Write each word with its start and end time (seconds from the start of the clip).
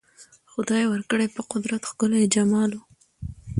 خدای 0.51 0.83
ورکړی 0.87 1.27
په 1.35 1.41
قدرت 1.51 1.81
ښکلی 1.89 2.23
جمال 2.35 2.71
وو 2.73 2.83